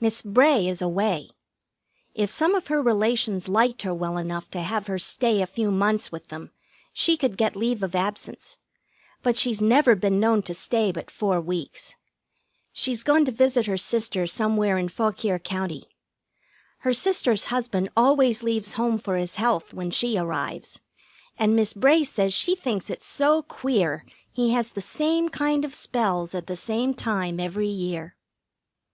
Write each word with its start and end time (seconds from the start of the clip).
Miss 0.00 0.20
Bray 0.20 0.68
is 0.68 0.82
away. 0.82 1.30
If 2.14 2.28
some 2.28 2.54
of 2.54 2.66
her 2.66 2.82
relations 2.82 3.48
liked 3.48 3.80
her 3.84 3.94
well 3.94 4.18
enough 4.18 4.50
to 4.50 4.60
have 4.60 4.86
her 4.86 4.98
stay 4.98 5.40
a 5.40 5.46
few 5.46 5.70
months 5.70 6.12
with 6.12 6.28
them, 6.28 6.50
she 6.92 7.16
could 7.16 7.38
get 7.38 7.56
leave 7.56 7.82
of 7.82 7.94
absence; 7.94 8.58
but 9.22 9.38
she's 9.38 9.62
never 9.62 9.94
been 9.94 10.20
known 10.20 10.42
to 10.42 10.52
stay 10.52 10.92
but 10.92 11.10
four 11.10 11.40
weeks. 11.40 11.94
She's 12.74 13.02
gone 13.02 13.24
to 13.24 13.32
visit 13.32 13.64
her 13.64 13.78
sister 13.78 14.26
somewhere 14.26 14.76
in 14.76 14.90
Fauquier 14.90 15.38
County. 15.38 15.84
Her 16.80 16.92
sister's 16.92 17.44
husband 17.44 17.88
always 17.96 18.42
leaves 18.42 18.74
home 18.74 18.98
for 18.98 19.16
his 19.16 19.36
health 19.36 19.72
when 19.72 19.90
she 19.90 20.18
arrives, 20.18 20.80
and 21.38 21.56
Miss 21.56 21.72
Bray 21.72 22.04
says 22.04 22.34
she 22.34 22.54
thinks 22.54 22.90
it's 22.90 23.06
so 23.06 23.40
queer 23.44 24.04
he 24.30 24.50
has 24.50 24.68
the 24.68 24.82
same 24.82 25.30
kind 25.30 25.64
of 25.64 25.74
spells 25.74 26.34
at 26.34 26.46
the 26.46 26.56
same 26.56 26.92
time 26.92 27.40
every 27.40 27.68
year. 27.68 28.16